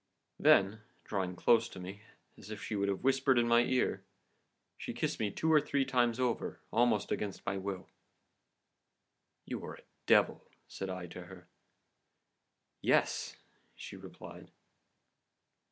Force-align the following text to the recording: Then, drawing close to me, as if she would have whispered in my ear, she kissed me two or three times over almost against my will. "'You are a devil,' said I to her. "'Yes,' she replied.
Then, 0.39 0.81
drawing 1.03 1.35
close 1.35 1.69
to 1.69 1.79
me, 1.79 2.01
as 2.35 2.49
if 2.49 2.63
she 2.63 2.75
would 2.75 2.89
have 2.89 3.03
whispered 3.03 3.37
in 3.37 3.47
my 3.47 3.61
ear, 3.61 4.03
she 4.75 4.93
kissed 4.95 5.19
me 5.19 5.29
two 5.29 5.53
or 5.53 5.61
three 5.61 5.85
times 5.85 6.19
over 6.19 6.59
almost 6.73 7.11
against 7.11 7.45
my 7.45 7.57
will. 7.57 7.87
"'You 9.45 9.63
are 9.63 9.75
a 9.75 9.83
devil,' 10.07 10.43
said 10.67 10.89
I 10.89 11.05
to 11.05 11.25
her. 11.25 11.47
"'Yes,' 12.81 13.37
she 13.75 13.95
replied. 13.95 14.49